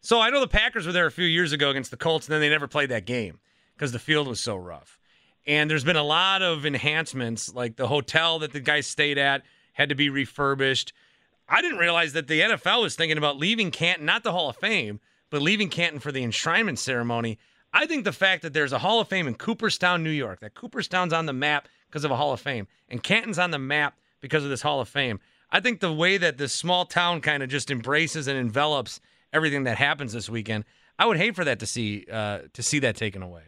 so 0.02 0.22
I 0.22 0.30
know 0.30 0.40
the 0.40 0.48
Packers 0.48 0.86
were 0.86 0.94
there 0.94 1.08
a 1.08 1.12
few 1.12 1.26
years 1.26 1.52
ago 1.52 1.70
against 1.70 1.92
the 1.92 1.98
Colts, 1.98 2.28
and 2.28 2.34
then 2.34 2.42
they 2.42 2.50
never 2.50 2.68
played 2.68 2.90
that 2.90 3.06
game 3.06 3.40
because 3.76 3.92
the 3.92 4.00
field 4.00 4.28
was 4.28 4.40
so 4.40 4.56
rough. 4.56 5.00
And 5.46 5.70
there's 5.70 5.84
been 5.84 5.96
a 5.96 6.04
lot 6.04 6.42
of 6.42 6.66
enhancements, 6.66 7.54
like 7.54 7.76
the 7.76 7.88
hotel 7.88 8.40
that 8.40 8.54
the 8.54 8.60
guys 8.60 8.86
stayed 8.86 9.18
at 9.18 9.42
had 9.74 9.90
to 9.90 9.96
be 9.96 10.10
refurbished. 10.10 10.94
I 11.48 11.62
didn't 11.62 11.80
realize 11.80 12.14
that 12.14 12.28
the 12.28 12.42
NFL 12.42 12.84
was 12.84 12.96
thinking 12.96 13.18
about 13.18 13.38
leaving 13.38 13.72
Canton, 13.72 14.06
not 14.06 14.24
the 14.24 14.32
Hall 14.32 14.50
of 14.50 14.58
Fame, 14.58 15.00
but 15.30 15.42
leaving 15.42 15.70
Canton 15.70 16.00
for 16.00 16.12
the 16.12 16.24
enshrinement 16.24 16.78
ceremony 16.78 17.40
I 17.74 17.86
think 17.86 18.04
the 18.04 18.12
fact 18.12 18.42
that 18.42 18.54
there's 18.54 18.74
a 18.74 18.80
Hall 18.80 19.00
of 19.00 19.08
Fame 19.08 19.28
in 19.28 19.36
Cooperstown, 19.36 20.04
New 20.04 20.10
York, 20.10 20.40
that 20.40 20.56
Cooperstown's 20.56 21.14
on 21.14 21.26
the 21.26 21.34
map 21.34 21.68
because 21.88 22.04
of 22.04 22.12
a 22.12 22.16
Hall 22.16 22.34
of 22.34 22.40
Fame, 22.40 22.68
and 22.90 23.02
Canton's 23.02 23.40
on 23.40 23.52
the 23.52 23.60
map 23.60 23.96
because 24.22 24.44
of 24.44 24.50
this 24.50 24.62
Hall 24.62 24.82
of 24.82 24.90
Fame. 24.90 25.20
I 25.52 25.60
think 25.60 25.80
the 25.80 25.94
way 25.94 26.18
that 26.18 26.38
this 26.38 26.54
small 26.54 26.86
town 26.86 27.22
kind 27.22 27.42
of 27.42 27.50
just 27.50 27.72
embraces 27.72 28.28
and 28.28 28.38
envelops 28.38 29.00
everything 29.34 29.64
that 29.64 29.78
happens 29.78 30.14
this 30.14 30.30
weekend, 30.30 30.66
I 30.98 31.06
would 31.06 31.18
hate 31.18 31.36
for 31.36 31.46
that 31.46 31.60
to 31.60 31.66
see 31.66 32.06
uh, 32.12 32.40
to 32.54 32.64
see 32.64 32.80
that 32.80 32.96
taken 32.96 33.22
away. 33.22 33.44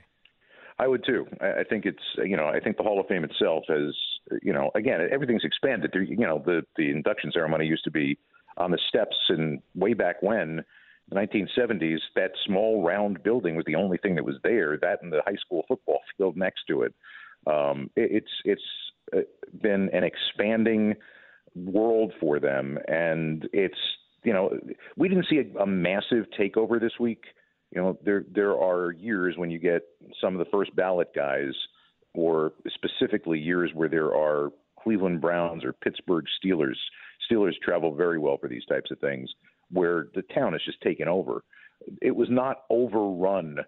I 0.79 0.87
would 0.87 1.05
too. 1.05 1.27
I 1.39 1.63
think 1.63 1.85
it's 1.85 2.01
you 2.17 2.35
know 2.35 2.47
I 2.47 2.59
think 2.59 2.77
the 2.77 2.83
Hall 2.83 2.99
of 2.99 3.07
Fame 3.07 3.23
itself 3.23 3.65
has 3.69 3.93
you 4.41 4.53
know 4.53 4.71
again 4.73 5.07
everything's 5.11 5.43
expanded. 5.43 5.93
You 5.93 6.25
know 6.25 6.41
the 6.43 6.63
the 6.75 6.89
induction 6.89 7.31
ceremony 7.31 7.65
used 7.65 7.83
to 7.83 7.91
be 7.91 8.17
on 8.57 8.71
the 8.71 8.79
steps 8.89 9.15
and 9.29 9.61
way 9.75 9.93
back 9.93 10.21
when 10.21 10.63
the 11.11 11.17
1970s, 11.19 11.99
that 12.15 12.31
small 12.45 12.83
round 12.83 13.21
building 13.23 13.55
was 13.55 13.65
the 13.65 13.75
only 13.75 13.97
thing 13.97 14.15
that 14.15 14.25
was 14.25 14.37
there. 14.43 14.77
That 14.77 15.01
and 15.01 15.11
the 15.11 15.21
high 15.25 15.35
school 15.35 15.65
football 15.67 15.99
field 16.17 16.37
next 16.37 16.61
to 16.69 16.83
it. 16.83 16.93
Um, 17.45 17.89
it 17.95 18.23
it's 18.23 18.31
it's 18.45 18.61
uh, 19.15 19.21
been 19.61 19.89
an 19.93 20.03
expanding 20.03 20.95
world 21.55 22.13
for 22.19 22.39
them, 22.39 22.79
and 22.87 23.47
it's 23.51 23.77
you 24.23 24.31
know 24.31 24.57
we 24.95 25.09
didn't 25.09 25.27
see 25.29 25.39
a, 25.39 25.59
a 25.59 25.67
massive 25.67 26.25
takeover 26.39 26.79
this 26.79 26.93
week. 26.99 27.23
You 27.71 27.81
know 27.81 27.99
there 28.03 28.23
there 28.33 28.57
are 28.57 28.91
years 28.91 29.35
when 29.37 29.51
you 29.51 29.59
get 29.59 29.81
some 30.21 30.33
of 30.33 30.39
the 30.39 30.49
first 30.51 30.73
ballot 30.77 31.09
guys, 31.13 31.53
or 32.13 32.53
specifically 32.73 33.39
years 33.39 33.71
where 33.73 33.89
there 33.89 34.15
are 34.15 34.49
Cleveland 34.81 35.19
Browns 35.19 35.65
or 35.65 35.73
Pittsburgh 35.73 36.25
Steelers. 36.41 36.77
Steelers 37.29 37.53
travel 37.63 37.93
very 37.93 38.17
well 38.17 38.37
for 38.37 38.47
these 38.47 38.65
types 38.65 38.91
of 38.91 38.99
things 38.99 39.29
where 39.71 40.07
the 40.15 40.23
town 40.33 40.53
is 40.53 40.61
just 40.65 40.81
taken 40.81 41.07
over. 41.07 41.43
It 42.01 42.15
was 42.15 42.27
not 42.29 42.63
overrun 42.69 43.59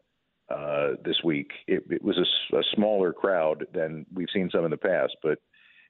uh, 0.50 0.90
this 1.04 1.18
week. 1.24 1.52
It, 1.68 1.84
it 1.90 2.04
was 2.04 2.18
a, 2.18 2.58
a, 2.58 2.62
smaller 2.76 3.14
crowd 3.14 3.66
than 3.74 4.06
we've 4.14 4.28
seen 4.34 4.50
some 4.52 4.66
in 4.66 4.72
the 4.72 4.78
past, 4.78 5.16
but 5.24 5.40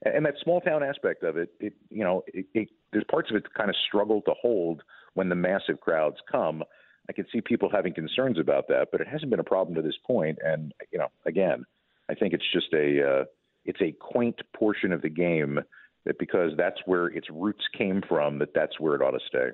and 0.04 0.24
that 0.26 0.34
small 0.42 0.60
town 0.60 0.82
aspect 0.82 1.22
of 1.22 1.36
it, 1.36 1.50
it 1.60 1.74
you 1.90 2.04
know, 2.04 2.22
it, 2.28 2.46
it, 2.54 2.68
there's 2.92 3.04
parts 3.10 3.30
of 3.30 3.36
it 3.36 3.42
that 3.42 3.54
kind 3.54 3.70
of 3.70 3.76
struggle 3.86 4.22
to 4.22 4.32
hold 4.40 4.82
when 5.14 5.28
the 5.28 5.34
massive 5.34 5.80
crowds 5.80 6.16
come. 6.30 6.62
I 7.08 7.12
can 7.12 7.26
see 7.32 7.40
people 7.40 7.68
having 7.70 7.94
concerns 7.94 8.38
about 8.38 8.68
that, 8.68 8.88
but 8.92 9.00
it 9.00 9.08
hasn't 9.08 9.30
been 9.30 9.40
a 9.40 9.44
problem 9.44 9.74
to 9.74 9.82
this 9.82 9.98
point. 10.06 10.38
And 10.44 10.72
you 10.92 10.98
know, 10.98 11.08
again, 11.26 11.64
I 12.08 12.14
think 12.14 12.32
it's 12.32 12.50
just 12.52 12.72
a 12.72 13.02
uh, 13.02 13.24
it's 13.64 13.80
a 13.80 13.92
quaint 13.92 14.40
portion 14.54 14.92
of 14.92 15.02
the 15.02 15.08
game 15.08 15.60
that 16.04 16.18
because 16.18 16.52
that's 16.56 16.80
where 16.86 17.06
its 17.06 17.28
roots 17.30 17.64
came 17.76 18.02
from, 18.06 18.38
that 18.38 18.54
that's 18.54 18.78
where 18.78 18.94
it 18.94 19.02
ought 19.02 19.12
to 19.12 19.20
stay. 19.26 19.48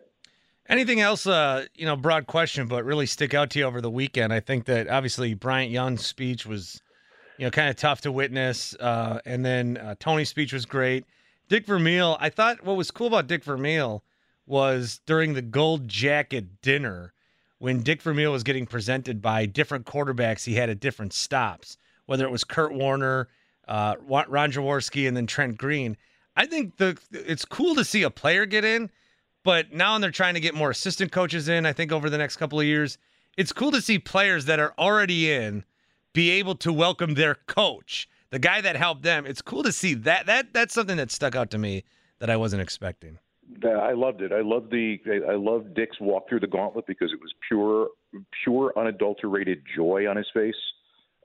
Anything 0.71 1.01
else, 1.01 1.27
uh, 1.27 1.67
you 1.75 1.85
know, 1.85 1.97
broad 1.97 2.29
question, 2.29 2.69
but 2.69 2.85
really 2.85 3.07
stick 3.07 3.35
out 3.35 3.51
to 3.51 3.59
you 3.59 3.65
over 3.65 3.81
the 3.81 3.91
weekend? 3.91 4.33
I 4.33 4.39
think 4.39 4.67
that 4.67 4.89
obviously 4.89 5.35
Bryant 5.35 5.73
Young's 5.73 6.07
speech 6.07 6.47
was, 6.47 6.81
you 7.39 7.45
know, 7.45 7.51
kind 7.51 7.69
of 7.69 7.75
tough 7.75 8.03
to 8.03 8.13
witness. 8.13 8.77
Uh, 8.79 9.19
and 9.27 9.45
then 9.45 9.79
uh, 9.79 9.97
Tony's 9.99 10.29
speech 10.29 10.53
was 10.53 10.65
great. 10.67 11.05
Dick 11.49 11.67
Vermeil, 11.67 12.17
I 12.21 12.31
thought 12.31 12.65
what 12.65 12.77
was 12.77 12.93
cool 12.93 13.09
about 13.09 13.27
Dick 13.27 13.43
Vermeil 13.43 14.05
was 14.47 15.01
during 15.07 15.35
the 15.35 15.43
gold 15.43 15.89
jacket 15.89 16.63
dinner 16.63 17.15
when 17.59 17.83
Dick 17.83 18.01
Vermeil 18.01 18.31
was 18.31 18.45
getting 18.45 18.65
presented 18.65 19.21
by 19.21 19.47
different 19.47 19.87
quarterbacks 19.87 20.45
he 20.45 20.55
had 20.55 20.71
at 20.71 20.79
different 20.79 21.13
stops, 21.13 21.79
whether 22.07 22.25
it 22.25 22.31
was 22.31 22.45
Kurt 22.45 22.73
Warner, 22.73 23.29
uh, 23.67 23.97
Ron 24.07 24.53
Jaworski, 24.53 25.09
and 25.09 25.17
then 25.17 25.27
Trent 25.27 25.59
Green. 25.59 25.97
I 26.37 26.47
think 26.47 26.77
the 26.77 26.97
it's 27.11 27.45
cool 27.45 27.75
to 27.75 27.85
see 27.85 28.05
a 28.05 28.11
player 28.11 28.47
get 28.47 28.65
in, 28.65 28.89
but 29.45 29.73
now 29.73 29.99
they're 29.99 30.11
trying 30.11 30.35
to 30.35 30.41
get 30.41 30.55
more 30.55 30.71
assistant 30.71 31.13
coaches 31.13 31.49
in. 31.49 31.67
I 31.67 31.73
think 31.73 31.93
over 31.93 32.11
the 32.11 32.19
next 32.19 32.37
couple 32.37 32.61
of 32.61 32.67
years, 32.67 32.99
it's 33.37 33.53
cool 33.53 33.71
to 33.73 33.81
see 33.81 33.99
players 33.99 34.45
that 34.47 34.59
are 34.59 34.75
already 34.79 35.31
in 35.31 35.65
be 36.13 36.31
able 36.31 36.57
to 36.57 36.73
welcome 36.73 37.15
their 37.15 37.37
coach, 37.47 38.09
the 38.31 38.39
guy 38.39 38.61
that 38.61 38.77
helped 38.77 39.03
them. 39.03 39.27
It's 39.27 39.43
cool 39.43 39.63
to 39.63 39.73
see 39.73 39.95
that. 39.95 40.27
That 40.27 40.53
that's 40.53 40.75
something 40.75 40.97
that 40.97 41.11
stuck 41.11 41.35
out 41.37 41.51
to 41.51 41.59
me 41.59 41.85
that 42.19 42.31
I 42.31 42.37
wasn't 42.37 42.63
expecting. 42.63 43.19
I 43.65 43.93
loved 43.93 44.23
it. 44.23 44.33
I 44.33 44.43
loved 44.43 44.71
the 44.71 44.99
I 45.29 45.35
loved 45.35 45.75
Dick's 45.75 45.97
walk 46.01 46.29
through 46.29 46.41
the 46.41 46.47
gauntlet 46.47 46.87
because 46.87 47.13
it 47.13 47.21
was 47.21 47.33
pure 47.49 47.89
pure 48.45 48.73
unadulterated 48.77 49.63
joy 49.75 50.09
on 50.09 50.17
his 50.17 50.27
face. 50.33 50.55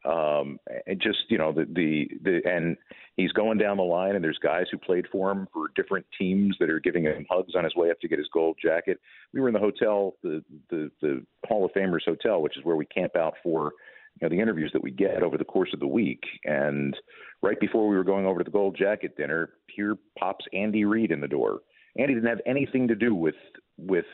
Um, 0.03 0.59
and 0.85 1.01
just 1.01 1.19
you 1.29 1.37
know 1.37 1.51
the, 1.51 1.65
the 1.65 2.09
the 2.23 2.41
and 2.49 2.77
he's 3.17 3.31
going 3.31 3.57
down 3.57 3.77
the 3.77 3.83
line 3.83 4.15
and 4.15 4.23
there's 4.23 4.39
guys 4.41 4.65
who 4.71 4.77
played 4.77 5.05
for 5.11 5.31
him 5.31 5.47
for 5.53 5.67
different 5.75 6.05
teams 6.17 6.55
that 6.59 6.69
are 6.69 6.79
giving 6.79 7.03
him 7.03 7.25
hugs 7.29 7.53
on 7.55 7.63
his 7.63 7.75
way 7.75 7.89
up 7.89 7.99
to 8.01 8.07
get 8.07 8.19
his 8.19 8.29
gold 8.33 8.57
jacket. 8.61 8.99
We 9.33 9.41
were 9.41 9.47
in 9.47 9.53
the 9.53 9.59
hotel, 9.59 10.15
the 10.23 10.43
the 10.69 10.91
the 11.01 11.25
Hall 11.47 11.65
of 11.65 11.71
Famers 11.71 12.05
hotel, 12.05 12.41
which 12.41 12.57
is 12.57 12.63
where 12.63 12.75
we 12.75 12.85
camp 12.85 13.15
out 13.15 13.35
for 13.43 13.73
you 14.19 14.27
know 14.27 14.35
the 14.35 14.41
interviews 14.41 14.71
that 14.73 14.83
we 14.83 14.91
get 14.91 15.23
over 15.23 15.37
the 15.37 15.45
course 15.45 15.69
of 15.73 15.79
the 15.79 15.87
week. 15.87 16.23
And 16.43 16.95
right 17.41 17.59
before 17.59 17.87
we 17.87 17.95
were 17.95 18.03
going 18.03 18.25
over 18.25 18.39
to 18.39 18.43
the 18.45 18.51
gold 18.51 18.75
jacket 18.77 19.17
dinner, 19.17 19.51
here 19.67 19.97
pops 20.17 20.45
Andy 20.53 20.85
Reid 20.85 21.11
in 21.11 21.21
the 21.21 21.27
door 21.27 21.61
Andy 21.97 22.13
didn't 22.13 22.29
have 22.29 22.41
anything 22.45 22.87
to 22.87 22.95
do 22.95 23.13
with 23.15 23.35
with 23.77 24.05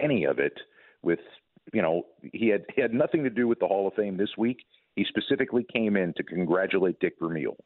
any 0.00 0.24
of 0.24 0.38
it. 0.38 0.54
With 1.02 1.20
you 1.72 1.82
know, 1.82 2.06
he 2.32 2.48
had 2.48 2.64
he 2.74 2.80
had 2.80 2.92
nothing 2.92 3.24
to 3.24 3.30
do 3.30 3.46
with 3.46 3.60
the 3.60 3.66
Hall 3.66 3.86
of 3.86 3.94
Fame 3.94 4.16
this 4.16 4.36
week. 4.36 4.58
He 4.96 5.04
specifically 5.04 5.64
came 5.72 5.96
in 5.96 6.12
to 6.14 6.22
congratulate 6.22 7.00
Dick 7.00 7.14
Vermeil, 7.20 7.56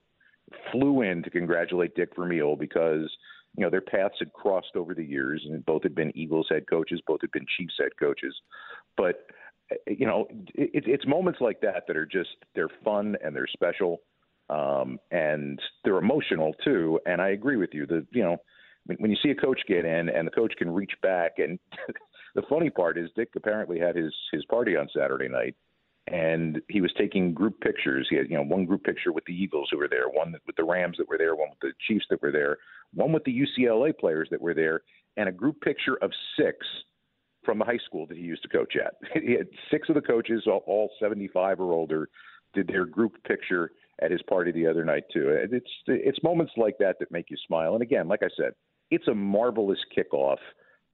flew 0.71 1.03
in 1.03 1.23
to 1.23 1.31
congratulate 1.31 1.95
Dick 1.95 2.11
Vermeil 2.17 2.57
because 2.57 3.11
you 3.57 3.65
know 3.65 3.71
their 3.71 3.81
paths 3.81 4.17
had 4.19 4.33
crossed 4.33 4.77
over 4.77 4.95
the 4.95 5.05
years, 5.05 5.45
and 5.49 5.65
both 5.65 5.83
had 5.83 5.95
been 5.95 6.17
Eagles 6.17 6.47
head 6.51 6.65
coaches, 6.69 7.01
both 7.07 7.21
had 7.21 7.33
been 7.33 7.47
Chiefs 7.57 7.75
head 7.79 7.93
coaches. 7.99 8.35
But 8.97 9.27
you 9.87 10.07
know, 10.07 10.27
it, 10.55 10.85
it's 10.87 11.07
moments 11.07 11.41
like 11.41 11.61
that 11.63 11.85
that 11.87 11.97
are 11.97 12.07
just 12.07 12.31
they're 12.55 12.71
fun 12.85 13.17
and 13.25 13.35
they're 13.35 13.49
special, 13.49 14.03
um, 14.51 14.99
and 15.11 15.61
they're 15.85 15.99
emotional 15.99 16.55
too. 16.65 17.01
And 17.07 17.21
I 17.21 17.31
agree 17.31 17.57
with 17.57 17.71
you. 17.73 17.87
The 17.87 18.07
you 18.13 18.23
know 18.23 18.37
when 18.99 19.11
you 19.11 19.17
see 19.23 19.31
a 19.31 19.35
coach 19.35 19.61
get 19.67 19.85
in 19.85 20.09
and 20.09 20.27
the 20.27 20.33
coach 20.33 20.55
can 20.59 20.71
reach 20.71 20.93
back 21.03 21.33
and 21.39 21.59
the 22.37 22.43
funny 22.49 22.71
part 22.71 22.97
is 22.97 23.11
Dick 23.17 23.31
apparently 23.37 23.79
had 23.81 23.97
his 23.97 24.15
his 24.33 24.45
party 24.45 24.77
on 24.77 24.89
Saturday 24.97 25.29
night 25.29 25.57
and 26.09 26.61
he 26.69 26.81
was 26.81 26.93
taking 26.97 27.35
group 27.35 27.61
pictures. 27.61 28.07
He 28.09 28.17
had, 28.17 28.31
you 28.31 28.37
know, 28.37 28.45
one 28.45 28.65
group 28.65 28.85
picture 28.85 29.13
with 29.13 29.25
the 29.25 29.35
Eagles 29.35 29.69
who 29.71 29.79
were 29.79 29.89
there, 29.89 30.09
one 30.09 30.35
with 30.47 30.57
the 30.57 30.65
Rams 30.65 30.97
that 30.99 31.09
were 31.09 31.19
there, 31.19 31.35
one 31.35 31.51
with 31.51 31.61
the 31.61 31.73
Chiefs 31.89 32.07
that 32.11 32.23
were 32.23 32.33
there, 32.33 32.59
one 32.95 33.13
with 33.13 33.25
the 33.25 33.47
UCLA 33.59 33.97
players 33.97 34.29
that 34.31 34.41
were 34.41 34.55
there, 34.55 34.83
and 35.17 35.29
a 35.29 35.33
group 35.33 35.61
picture 35.61 35.97
of 36.03 36.11
six 36.39 36.59
from 37.45 37.59
the 37.59 37.65
high 37.65 37.79
school 37.87 38.07
that 38.07 38.17
he 38.17 38.23
used 38.23 38.43
to 38.43 38.49
coach 38.49 38.75
at. 38.77 38.95
He 39.23 39.33
had 39.33 39.49
six 39.71 39.89
of 39.89 39.95
the 39.95 40.01
coaches, 40.01 40.45
all 40.47 40.91
75 41.01 41.61
or 41.61 41.73
older, 41.73 42.09
did 42.55 42.69
their 42.69 42.87
group 42.87 43.13
picture 43.25 43.71
at 44.01 44.11
his 44.11 44.23
party 44.23 44.53
the 44.53 44.67
other 44.67 44.85
night 44.85 45.05
too. 45.13 45.29
It's 45.51 45.71
it's 45.87 46.23
moments 46.23 46.53
like 46.57 46.77
that 46.79 46.99
that 47.01 47.11
make 47.11 47.31
you 47.31 47.37
smile. 47.47 47.75
And 47.75 47.83
again, 47.83 48.09
like 48.09 48.23
I 48.23 48.29
said, 48.37 48.53
it's 48.91 49.09
a 49.09 49.15
marvelous 49.15 49.79
kickoff 49.97 50.39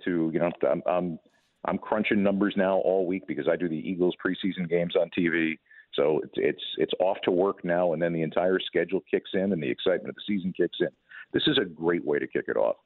to 0.05 0.31
you 0.33 0.41
know 0.41 0.51
I'm, 0.71 0.83
I'm 0.87 1.19
I'm 1.65 1.79
crunching 1.79 2.23
numbers 2.23 2.55
now 2.57 2.79
all 2.79 3.07
week 3.07 3.27
because 3.27 3.49
I 3.49 3.57
do 3.57 3.69
the 3.69 3.77
Eagles 3.77 4.15
preseason 4.25 4.69
games 4.69 4.95
on 4.97 5.11
TV. 5.17 5.59
So 5.95 6.21
it's 6.25 6.35
it's 6.37 6.63
it's 6.79 6.93
off 7.01 7.19
to 7.25 7.31
work 7.31 7.65
now, 7.65 7.93
and 7.93 8.01
then 8.01 8.13
the 8.13 8.23
entire 8.23 8.59
schedule 8.59 9.01
kicks 9.11 9.31
in, 9.35 9.53
and 9.53 9.63
the 9.63 9.71
excitement 9.71 10.09
of 10.09 10.15
the 10.15 10.23
season 10.27 10.53
kicks 10.57 10.79
in. 10.81 10.89
This 11.33 11.43
is 11.47 11.59
a 11.59 11.65
great 11.65 12.05
way 12.05 12.19
to 12.19 12.27
kick 12.27 12.47
it 12.49 12.57
off. 12.57 12.77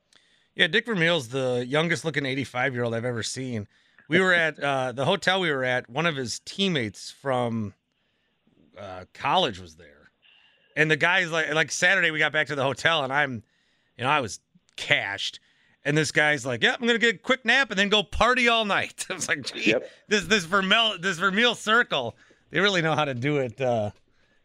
Yeah, 0.55 0.67
Dick 0.67 0.87
Vermeil's 0.87 1.29
the 1.29 1.65
youngest 1.67 2.05
looking 2.05 2.27
85 2.27 2.75
year 2.75 2.85
old 2.85 2.95
I've 2.95 3.05
ever 3.05 3.23
seen. 3.23 3.69
We 4.09 4.21
were 4.21 4.33
at 4.33 4.59
uh, 4.59 4.93
the 4.93 5.05
hotel 5.05 5.41
we 5.41 5.51
were 5.51 5.65
at. 5.65 5.91
One 5.91 6.07
of 6.07 6.17
his 6.17 6.41
teammates 6.41 7.11
from 7.11 7.75
uh, 8.79 9.05
college 9.15 9.61
was 9.61 9.77
there, 9.77 10.11
and 10.77 10.91
the 10.91 10.97
guy's 10.97 11.31
like, 11.31 11.53
like 11.55 11.71
Saturday 11.71 12.11
we 12.11 12.19
got 12.19 12.33
back 12.33 12.49
to 12.49 12.55
the 12.55 12.63
hotel, 12.63 13.05
and 13.05 13.13
I'm, 13.13 13.43
you 13.97 14.05
know, 14.05 14.11
I 14.11 14.21
was 14.21 14.41
cashed. 14.77 15.41
And 15.87 15.97
this 15.97 16.11
guy's 16.11 16.45
like, 16.45 16.65
"Yeah, 16.65 16.75
I'm 16.75 16.85
gonna 16.85 16.99
get 16.99 17.15
a 17.15 17.19
quick 17.19 17.45
nap 17.45 17.71
and 17.71 17.79
then 17.79 17.89
go 17.89 18.03
party 18.03 18.49
all 18.49 18.65
night." 18.65 19.07
I 19.11 19.15
was 19.15 19.29
like, 19.29 19.43
"Gee, 19.43 19.71
yep. 19.71 19.89
this 20.09 20.25
this 20.25 20.45
Vermeil 20.45 20.99
this 20.99 21.17
Vermeil 21.19 21.55
circle, 21.55 22.17
they 22.51 22.59
really 22.59 22.83
know 22.83 22.97
how 22.97 23.05
to 23.05 23.15
do 23.15 23.37
it 23.37 23.61
uh, 23.61 23.93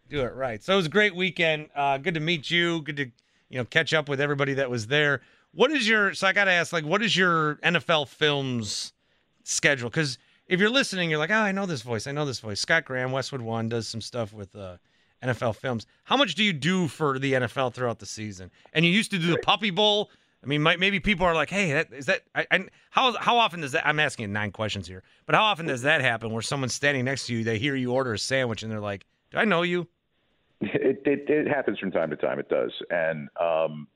do 0.07 0.21
it 0.21 0.35
right." 0.35 0.63
So 0.63 0.73
it 0.73 0.75
was 0.75 0.85
a 0.85 0.89
great 0.89 1.15
weekend. 1.15 1.69
Uh, 1.75 1.97
good 1.97 2.13
to 2.13 2.19
meet 2.19 2.51
you. 2.51 2.83
Good 2.83 2.97
to 2.97 3.05
you 3.49 3.57
know 3.57 3.65
catch 3.65 3.91
up 3.91 4.07
with 4.07 4.21
everybody 4.21 4.53
that 4.53 4.69
was 4.69 4.85
there. 4.85 5.21
What 5.51 5.71
is 5.71 5.89
your 5.89 6.13
so 6.13 6.27
I 6.27 6.31
got 6.31 6.43
to 6.43 6.51
ask 6.51 6.71
like 6.71 6.85
what 6.85 7.01
is 7.01 7.17
your 7.17 7.55
NFL 7.55 8.07
films 8.07 8.93
schedule? 9.43 9.89
Because 9.89 10.19
if 10.47 10.59
you're 10.59 10.69
listening, 10.69 11.09
you're 11.09 11.17
like, 11.17 11.31
"Oh, 11.31 11.33
I 11.33 11.51
know 11.51 11.65
this 11.65 11.81
voice. 11.81 12.05
I 12.05 12.11
know 12.11 12.23
this 12.23 12.39
voice." 12.39 12.59
Scott 12.59 12.85
Graham, 12.85 13.11
Westwood 13.11 13.41
One, 13.41 13.67
does 13.67 13.87
some 13.87 14.01
stuff 14.01 14.31
with 14.31 14.55
uh, 14.55 14.77
NFL 15.23 15.55
films. 15.55 15.87
How 16.03 16.17
much 16.17 16.35
do 16.35 16.43
you 16.43 16.53
do 16.53 16.87
for 16.87 17.17
the 17.17 17.33
NFL 17.33 17.73
throughout 17.73 17.97
the 17.97 18.05
season? 18.05 18.51
And 18.73 18.85
you 18.85 18.91
used 18.91 19.09
to 19.09 19.17
do 19.17 19.25
the 19.25 19.39
Puppy 19.39 19.71
Bowl 19.71 20.11
I 20.43 20.47
mean, 20.47 20.63
maybe 20.63 20.99
people 20.99 21.25
are 21.25 21.35
like, 21.35 21.51
"Hey, 21.51 21.73
that, 21.73 21.93
is 21.93 22.07
that?" 22.07 22.21
I, 22.33 22.47
I, 22.49 22.65
how 22.89 23.13
how 23.17 23.37
often 23.37 23.61
does 23.61 23.73
that? 23.73 23.85
I'm 23.85 23.99
asking 23.99 24.33
nine 24.33 24.51
questions 24.51 24.87
here, 24.87 25.03
but 25.27 25.35
how 25.35 25.43
often 25.43 25.67
does 25.67 25.83
that 25.83 26.01
happen? 26.01 26.31
Where 26.31 26.41
someone's 26.41 26.73
standing 26.73 27.05
next 27.05 27.27
to 27.27 27.33
you, 27.35 27.43
they 27.43 27.59
hear 27.59 27.75
you 27.75 27.91
order 27.91 28.13
a 28.13 28.19
sandwich, 28.19 28.63
and 28.63 28.71
they're 28.71 28.79
like, 28.79 29.05
"Do 29.29 29.37
I 29.37 29.45
know 29.45 29.61
you?" 29.61 29.87
It 30.61 31.01
it, 31.05 31.29
it 31.29 31.47
happens 31.47 31.79
from 31.79 31.91
time 31.91 32.09
to 32.11 32.15
time. 32.15 32.37
It 32.39 32.49
does, 32.49 32.71
and 32.89 33.29
um, 33.39 33.87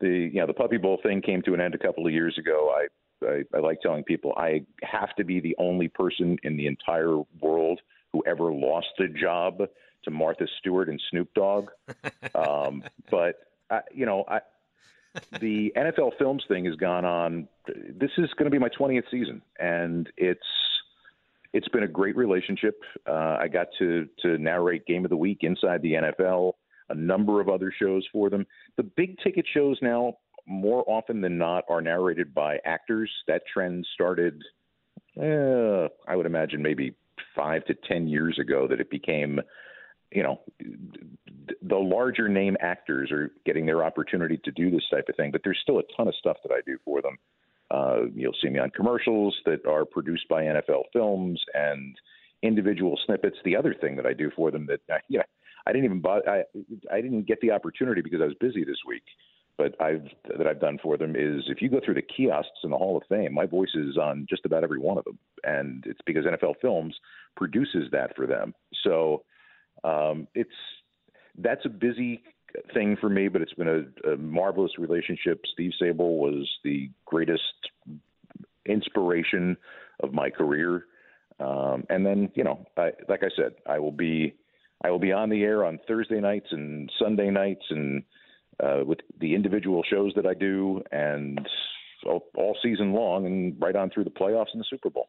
the 0.00 0.30
you 0.32 0.40
know 0.40 0.46
the 0.46 0.54
puppy 0.54 0.76
bowl 0.76 0.98
thing 1.02 1.22
came 1.22 1.42
to 1.42 1.54
an 1.54 1.60
end 1.60 1.74
a 1.74 1.78
couple 1.78 2.06
of 2.06 2.12
years 2.12 2.36
ago. 2.38 2.74
I, 2.74 3.26
I 3.26 3.42
I 3.54 3.60
like 3.60 3.80
telling 3.80 4.04
people 4.04 4.32
I 4.36 4.62
have 4.82 5.14
to 5.16 5.24
be 5.24 5.40
the 5.40 5.54
only 5.58 5.88
person 5.88 6.38
in 6.42 6.56
the 6.56 6.66
entire 6.66 7.18
world 7.40 7.80
who 8.12 8.22
ever 8.26 8.52
lost 8.52 8.88
a 9.00 9.08
job 9.08 9.62
to 10.04 10.10
Martha 10.10 10.46
Stewart 10.58 10.88
and 10.88 11.00
Snoop 11.10 11.28
Dogg. 11.34 11.70
um, 12.34 12.82
but 13.10 13.40
I, 13.70 13.80
you 13.92 14.06
know, 14.06 14.24
I 14.28 14.40
the 15.40 15.72
NFL 15.76 16.12
Films 16.18 16.44
thing 16.48 16.64
has 16.64 16.74
gone 16.76 17.04
on. 17.04 17.48
This 17.66 18.10
is 18.18 18.30
going 18.36 18.44
to 18.44 18.50
be 18.50 18.58
my 18.58 18.68
20th 18.68 19.04
season, 19.10 19.42
and 19.58 20.08
it's 20.16 20.40
it's 21.52 21.68
been 21.68 21.82
a 21.82 21.88
great 21.88 22.16
relationship. 22.16 22.80
Uh, 23.06 23.36
I 23.40 23.48
got 23.48 23.68
to 23.78 24.08
to 24.22 24.38
narrate 24.38 24.86
Game 24.86 25.04
of 25.04 25.10
the 25.10 25.16
Week 25.16 25.38
inside 25.42 25.82
the 25.82 25.94
NFL, 25.94 26.52
a 26.88 26.94
number 26.94 27.40
of 27.40 27.48
other 27.48 27.72
shows 27.76 28.06
for 28.12 28.30
them. 28.30 28.46
The 28.76 28.82
big 28.82 29.18
ticket 29.22 29.46
shows 29.52 29.78
now, 29.82 30.14
more 30.46 30.84
often 30.86 31.20
than 31.20 31.38
not, 31.38 31.64
are 31.68 31.80
narrated 31.80 32.34
by 32.34 32.58
actors. 32.64 33.10
That 33.26 33.42
trend 33.52 33.86
started, 33.94 34.42
uh, 35.20 35.88
I 36.06 36.16
would 36.16 36.26
imagine, 36.26 36.62
maybe 36.62 36.94
five 37.34 37.64
to 37.66 37.74
ten 37.74 38.08
years 38.08 38.38
ago. 38.38 38.66
That 38.68 38.80
it 38.80 38.90
became 38.90 39.40
you 40.12 40.22
know, 40.22 40.40
the 41.62 41.76
larger 41.76 42.28
name 42.28 42.56
actors 42.60 43.10
are 43.10 43.30
getting 43.44 43.66
their 43.66 43.84
opportunity 43.84 44.38
to 44.44 44.50
do 44.52 44.70
this 44.70 44.84
type 44.90 45.08
of 45.08 45.16
thing, 45.16 45.30
but 45.30 45.42
there's 45.44 45.58
still 45.62 45.78
a 45.78 45.82
ton 45.96 46.08
of 46.08 46.14
stuff 46.16 46.38
that 46.42 46.52
I 46.52 46.60
do 46.66 46.78
for 46.84 47.02
them. 47.02 47.18
Uh, 47.70 48.06
you'll 48.14 48.36
see 48.42 48.48
me 48.48 48.58
on 48.58 48.70
commercials 48.70 49.36
that 49.44 49.66
are 49.66 49.84
produced 49.84 50.26
by 50.28 50.44
NFL 50.44 50.84
Films 50.92 51.40
and 51.52 51.94
individual 52.42 52.98
snippets. 53.04 53.36
The 53.44 53.56
other 53.56 53.74
thing 53.74 53.96
that 53.96 54.06
I 54.06 54.14
do 54.14 54.30
for 54.34 54.50
them 54.50 54.66
that 54.66 54.80
uh, 54.92 54.98
yeah, 55.08 55.22
I 55.66 55.72
didn't 55.72 55.84
even 55.84 56.00
buy, 56.00 56.20
I 56.26 56.44
I 56.90 57.00
didn't 57.00 57.26
get 57.26 57.40
the 57.40 57.50
opportunity 57.50 58.00
because 58.00 58.20
I 58.22 58.26
was 58.26 58.34
busy 58.40 58.64
this 58.64 58.78
week. 58.86 59.04
But 59.58 59.74
I've 59.82 60.06
that 60.38 60.46
I've 60.46 60.60
done 60.60 60.78
for 60.82 60.96
them 60.96 61.16
is 61.16 61.42
if 61.48 61.60
you 61.60 61.68
go 61.68 61.80
through 61.84 61.94
the 61.94 62.02
kiosks 62.02 62.60
in 62.62 62.70
the 62.70 62.76
Hall 62.76 62.96
of 62.96 63.02
Fame, 63.08 63.34
my 63.34 63.44
voice 63.44 63.74
is 63.74 63.98
on 63.98 64.24
just 64.30 64.46
about 64.46 64.62
every 64.62 64.78
one 64.78 64.98
of 64.98 65.04
them, 65.04 65.18
and 65.42 65.82
it's 65.84 66.00
because 66.06 66.24
NFL 66.24 66.54
Films 66.62 66.96
produces 67.36 67.90
that 67.90 68.14
for 68.14 68.26
them. 68.26 68.54
So 68.84 69.24
um, 69.84 70.28
it's 70.34 70.50
that's 71.36 71.64
a 71.64 71.68
busy 71.68 72.22
thing 72.74 72.96
for 73.00 73.08
me, 73.08 73.28
but 73.28 73.42
it's 73.42 73.54
been 73.54 73.68
a, 74.04 74.12
a 74.12 74.16
marvelous 74.16 74.72
relationship. 74.78 75.42
Steve 75.52 75.72
Sabol 75.80 76.18
was 76.18 76.48
the 76.64 76.90
greatest 77.04 77.42
inspiration 78.66 79.56
of 80.02 80.12
my 80.12 80.30
career. 80.30 80.86
Um, 81.40 81.84
and 81.88 82.04
then, 82.04 82.30
you 82.34 82.44
know, 82.44 82.66
I, 82.76 82.90
like 83.08 83.22
I 83.22 83.28
said, 83.36 83.54
I 83.66 83.78
will 83.78 83.92
be 83.92 84.34
I 84.82 84.90
will 84.90 84.98
be 84.98 85.12
on 85.12 85.28
the 85.28 85.42
air 85.42 85.64
on 85.64 85.78
Thursday 85.88 86.20
nights 86.20 86.46
and 86.50 86.90
Sunday 87.00 87.30
nights 87.30 87.64
and 87.70 88.02
uh, 88.62 88.84
with 88.84 88.98
the 89.20 89.34
individual 89.34 89.82
shows 89.88 90.12
that 90.16 90.26
I 90.26 90.34
do, 90.34 90.82
and 90.90 91.46
all, 92.06 92.26
all 92.36 92.56
season 92.62 92.92
long, 92.92 93.26
and 93.26 93.56
right 93.60 93.76
on 93.76 93.90
through 93.90 94.04
the 94.04 94.10
playoffs 94.10 94.52
and 94.52 94.60
the 94.60 94.66
Super 94.68 94.90
Bowl. 94.90 95.08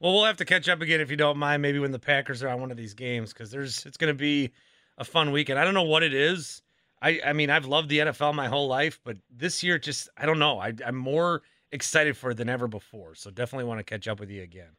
Well, 0.00 0.12
we'll 0.12 0.24
have 0.24 0.36
to 0.36 0.44
catch 0.44 0.68
up 0.68 0.80
again 0.80 1.00
if 1.00 1.10
you 1.10 1.16
don't 1.16 1.38
mind. 1.38 1.62
Maybe 1.62 1.78
when 1.78 1.90
the 1.90 1.98
Packers 1.98 2.42
are 2.42 2.48
on 2.48 2.60
one 2.60 2.70
of 2.70 2.76
these 2.76 2.94
games, 2.94 3.32
because 3.32 3.50
there's 3.50 3.84
it's 3.84 3.96
going 3.96 4.12
to 4.12 4.18
be 4.18 4.50
a 4.96 5.04
fun 5.04 5.32
weekend. 5.32 5.58
I 5.58 5.64
don't 5.64 5.74
know 5.74 5.82
what 5.82 6.02
it 6.02 6.14
is. 6.14 6.62
I 7.02 7.20
I 7.24 7.32
mean 7.32 7.50
I've 7.50 7.66
loved 7.66 7.88
the 7.88 7.98
NFL 7.98 8.34
my 8.34 8.48
whole 8.48 8.68
life, 8.68 9.00
but 9.04 9.16
this 9.30 9.62
year 9.62 9.78
just 9.78 10.08
I 10.16 10.26
don't 10.26 10.38
know. 10.38 10.58
I, 10.58 10.72
I'm 10.86 10.96
more 10.96 11.42
excited 11.72 12.16
for 12.16 12.30
it 12.30 12.36
than 12.36 12.48
ever 12.48 12.68
before. 12.68 13.14
So 13.14 13.30
definitely 13.30 13.64
want 13.64 13.78
to 13.80 13.84
catch 13.84 14.08
up 14.08 14.20
with 14.20 14.30
you 14.30 14.42
again. 14.42 14.70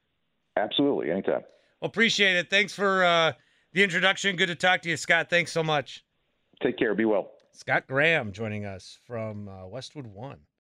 Absolutely, 0.58 1.12
anytime. 1.12 1.42
Well, 1.82 1.88
appreciate 1.88 2.36
it. 2.36 2.50
Thanks 2.50 2.74
for 2.74 3.04
uh, 3.04 3.34
the 3.74 3.84
introduction. 3.84 4.36
Good 4.36 4.48
to 4.48 4.56
talk 4.56 4.82
to 4.82 4.90
you, 4.90 4.98
Scott. 4.98 5.30
Thanks 5.30 5.52
so 5.52 5.64
much. 5.64 6.04
Take 6.62 6.78
care. 6.78 6.94
Be 6.94 7.06
well. 7.06 7.32
Scott 7.54 7.88
Graham 7.88 8.32
joining 8.32 8.66
us 8.66 9.00
from 9.06 9.48
uh, 9.48 9.68
Westwood 9.68 10.08
One. 10.08 10.40